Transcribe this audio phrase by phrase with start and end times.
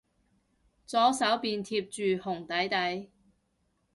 [0.87, 3.11] 左手邊貼住紅底底